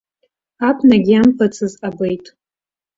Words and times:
Абнагьы 0.67 1.11
иамбацыз 1.15 1.73
абеит. 1.87 2.25